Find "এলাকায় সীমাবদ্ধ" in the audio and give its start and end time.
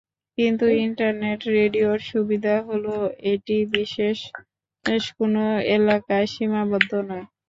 5.75-6.91